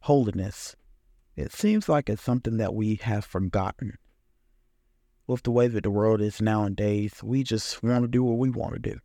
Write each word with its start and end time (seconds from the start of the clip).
holiness. 0.00 0.76
It 1.36 1.52
seems 1.52 1.88
like 1.88 2.08
it's 2.08 2.22
something 2.22 2.56
that 2.58 2.74
we 2.74 2.96
have 2.96 3.24
forgotten. 3.24 3.98
With 5.26 5.42
the 5.44 5.50
way 5.50 5.68
that 5.68 5.84
the 5.84 5.90
world 5.90 6.20
is 6.20 6.42
nowadays, 6.42 7.22
we 7.22 7.42
just 7.42 7.82
want 7.82 8.02
to 8.02 8.08
do 8.08 8.24
what 8.24 8.38
we 8.38 8.50
want 8.50 8.74
to 8.74 8.78
do. 8.80 8.98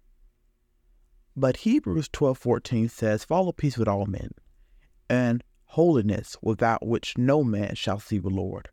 But 1.35 1.57
Hebrews 1.57 2.09
12:14 2.09 2.89
says, 2.89 3.25
"Follow 3.25 3.51
peace 3.51 3.77
with 3.77 3.87
all 3.87 4.05
men, 4.05 4.31
and 5.09 5.43
holiness 5.65 6.37
without 6.41 6.85
which 6.85 7.17
no 7.17 7.43
man 7.43 7.75
shall 7.75 7.99
see 7.99 8.17
the 8.17 8.29
Lord." 8.29 8.69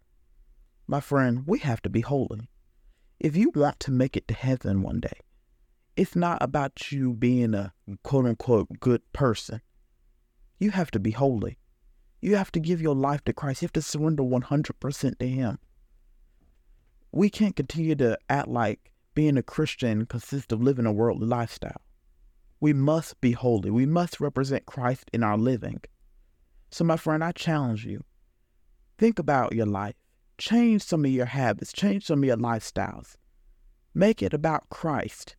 My 0.87 1.01
friend, 1.01 1.47
we 1.47 1.59
have 1.61 1.83
to 1.83 1.91
be 1.91 2.01
holy. 2.01 2.49
If 3.19 3.37
you 3.37 3.51
want 3.55 3.81
to 3.81 3.91
make 3.91 4.17
it 4.17 4.27
to 4.29 4.35
heaven 4.35 4.83
one 4.83 5.01
day, 5.01 5.21
it's 5.97 6.17
not 6.17 6.43
about 6.43 6.91
you 6.91 7.13
being 7.13 7.55
a 7.55 7.75
quote 8.03 8.27
unquote 8.27 8.81
good 8.81 9.03
person. 9.13 9.61
You 10.59 10.71
have 10.71 10.91
to 10.93 11.01
be 11.01 11.11
holy. 11.11 11.59
You 12.23 12.37
have 12.37 12.53
to 12.53 12.61
give 12.61 12.81
your 12.81 12.95
life 12.95 13.25
to 13.25 13.33
Christ. 13.33 13.61
You 13.61 13.67
have 13.67 13.73
to 13.73 13.83
surrender 13.83 14.23
100% 14.23 15.19
to 15.19 15.29
Him. 15.29 15.59
We 17.11 17.29
can't 17.29 17.57
continue 17.57 17.97
to 17.97 18.17
act 18.31 18.49
like 18.49 18.93
being 19.15 19.37
a 19.37 19.43
Christian 19.43 20.07
consists 20.07 20.53
of 20.53 20.63
living 20.63 20.87
a 20.87 20.93
worldly 20.93 21.27
lifestyle. 21.27 21.83
We 22.61 22.73
must 22.73 23.21
be 23.21 23.33
holy. 23.33 23.71
We 23.71 23.87
must 23.87 24.21
represent 24.21 24.67
Christ 24.67 25.11
in 25.13 25.25
our 25.25 25.37
living. 25.37 25.81
So, 26.71 26.85
my 26.85 26.97
friend, 26.97 27.23
I 27.23 27.33
challenge 27.33 27.85
you 27.85 28.03
think 28.99 29.19
about 29.19 29.53
your 29.53 29.67
life. 29.67 29.97
Change 30.39 30.83
some 30.83 31.05
of 31.05 31.11
your 31.11 31.27
habits, 31.27 31.73
change 31.73 32.07
some 32.07 32.21
of 32.21 32.25
your 32.25 32.37
lifestyles. 32.37 33.17
Make 33.95 34.23
it 34.23 34.33
about 34.33 34.69
Christ. 34.71 35.35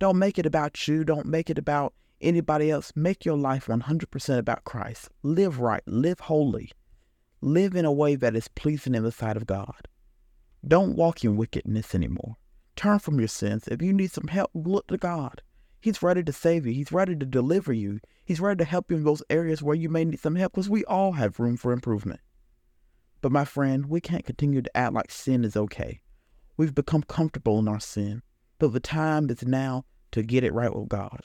Don't 0.00 0.18
make 0.18 0.36
it 0.36 0.46
about 0.46 0.88
you. 0.88 1.04
Don't 1.04 1.26
make 1.26 1.48
it 1.48 1.58
about 1.58 1.94
anybody 2.22 2.70
else. 2.70 2.92
Make 2.94 3.24
your 3.24 3.36
life 3.36 3.66
100% 3.66 4.38
about 4.38 4.64
Christ. 4.64 5.08
Live 5.22 5.58
right, 5.58 5.82
live 5.86 6.20
holy, 6.20 6.70
live 7.40 7.74
in 7.74 7.84
a 7.84 7.92
way 7.92 8.14
that 8.14 8.36
is 8.36 8.48
pleasing 8.48 8.94
in 8.94 9.02
the 9.02 9.12
sight 9.12 9.36
of 9.36 9.46
God. 9.46 9.88
Don't 10.66 10.96
walk 10.96 11.24
in 11.24 11.36
wickedness 11.36 11.94
anymore. 11.94 12.36
Turn 12.76 12.98
from 12.98 13.18
your 13.18 13.28
sins. 13.28 13.68
If 13.68 13.82
you 13.82 13.92
need 13.92 14.12
some 14.12 14.28
help, 14.28 14.50
look 14.54 14.86
to 14.88 14.96
God. 14.96 15.42
He's 15.80 16.02
ready 16.02 16.22
to 16.22 16.32
save 16.32 16.64
you. 16.66 16.72
He's 16.72 16.92
ready 16.92 17.16
to 17.16 17.26
deliver 17.26 17.72
you. 17.72 17.98
He's 18.24 18.40
ready 18.40 18.58
to 18.58 18.64
help 18.64 18.90
you 18.90 18.96
in 18.96 19.04
those 19.04 19.22
areas 19.28 19.62
where 19.62 19.74
you 19.74 19.88
may 19.88 20.04
need 20.04 20.20
some 20.20 20.36
help 20.36 20.52
because 20.52 20.70
we 20.70 20.84
all 20.84 21.12
have 21.12 21.40
room 21.40 21.56
for 21.56 21.72
improvement. 21.72 22.20
But 23.20 23.32
my 23.32 23.44
friend, 23.44 23.86
we 23.86 24.00
can't 24.00 24.24
continue 24.24 24.62
to 24.62 24.76
act 24.76 24.94
like 24.94 25.10
sin 25.10 25.44
is 25.44 25.56
okay. 25.56 26.00
We've 26.56 26.74
become 26.74 27.02
comfortable 27.02 27.58
in 27.58 27.68
our 27.68 27.80
sin, 27.80 28.22
but 28.58 28.72
the 28.72 28.80
time 28.80 29.28
is 29.30 29.42
now 29.44 29.84
to 30.12 30.22
get 30.22 30.44
it 30.44 30.52
right 30.52 30.74
with 30.74 30.88
God. 30.88 31.22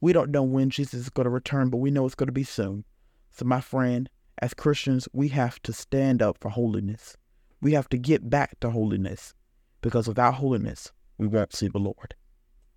We 0.00 0.12
don't 0.12 0.30
know 0.30 0.42
when 0.42 0.70
Jesus 0.70 1.00
is 1.00 1.10
going 1.10 1.24
to 1.24 1.30
return, 1.30 1.70
but 1.70 1.78
we 1.78 1.90
know 1.90 2.06
it's 2.06 2.14
going 2.14 2.28
to 2.28 2.32
be 2.32 2.44
soon. 2.44 2.84
So, 3.30 3.44
my 3.44 3.60
friend, 3.60 4.08
as 4.40 4.54
Christians, 4.54 5.08
we 5.12 5.28
have 5.28 5.60
to 5.62 5.72
stand 5.72 6.22
up 6.22 6.38
for 6.38 6.50
holiness. 6.50 7.16
We 7.60 7.72
have 7.72 7.88
to 7.88 7.98
get 7.98 8.30
back 8.30 8.60
to 8.60 8.70
holiness 8.70 9.34
because 9.80 10.06
without 10.06 10.34
holiness, 10.34 10.92
we 11.18 11.26
won't 11.26 11.54
see 11.54 11.68
the 11.68 11.78
Lord. 11.78 12.14